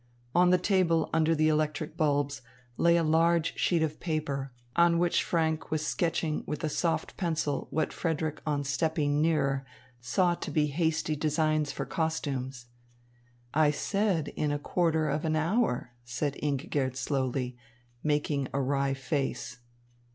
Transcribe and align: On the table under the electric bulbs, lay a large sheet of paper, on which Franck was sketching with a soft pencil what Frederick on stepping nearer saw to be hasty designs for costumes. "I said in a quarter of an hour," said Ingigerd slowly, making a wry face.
On 0.33 0.49
the 0.49 0.57
table 0.57 1.11
under 1.13 1.35
the 1.35 1.47
electric 1.47 1.95
bulbs, 1.95 2.41
lay 2.75 2.97
a 2.97 3.03
large 3.03 3.55
sheet 3.55 3.83
of 3.83 3.99
paper, 3.99 4.51
on 4.75 4.97
which 4.97 5.21
Franck 5.23 5.69
was 5.69 5.85
sketching 5.85 6.43
with 6.47 6.63
a 6.63 6.69
soft 6.69 7.17
pencil 7.17 7.67
what 7.69 7.93
Frederick 7.93 8.41
on 8.43 8.63
stepping 8.63 9.21
nearer 9.21 9.63
saw 9.99 10.33
to 10.33 10.49
be 10.49 10.65
hasty 10.65 11.15
designs 11.15 11.71
for 11.71 11.85
costumes. 11.85 12.65
"I 13.53 13.69
said 13.69 14.29
in 14.29 14.51
a 14.51 14.57
quarter 14.57 15.07
of 15.07 15.23
an 15.23 15.35
hour," 15.35 15.91
said 16.03 16.33
Ingigerd 16.41 16.95
slowly, 16.95 17.55
making 18.01 18.47
a 18.51 18.59
wry 18.59 18.95
face. 18.95 19.59